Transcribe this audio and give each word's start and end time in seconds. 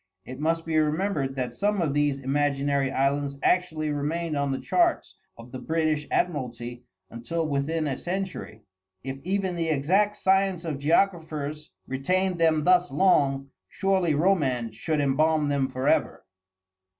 It 0.25 0.39
must 0.39 0.65
be 0.65 0.79
remembered 0.79 1.35
that 1.35 1.53
some 1.53 1.79
of 1.79 1.93
these 1.93 2.23
imaginary 2.23 2.91
islands 2.91 3.37
actually 3.43 3.91
remained 3.91 4.35
on 4.35 4.51
the 4.51 4.57
charts 4.59 5.13
of 5.37 5.51
the 5.51 5.59
British 5.59 6.07
admiralty 6.09 6.85
until 7.11 7.47
within 7.47 7.85
a 7.85 7.95
century. 7.95 8.63
If 9.03 9.21
even 9.23 9.55
the 9.55 9.69
exact 9.69 10.15
science 10.15 10.65
of 10.65 10.79
geographers 10.79 11.69
retained 11.85 12.39
them 12.39 12.63
thus 12.63 12.89
long, 12.89 13.51
surely 13.67 14.15
romance 14.15 14.75
should 14.75 15.01
embalm 15.01 15.49
them 15.49 15.67
forever. 15.67 16.25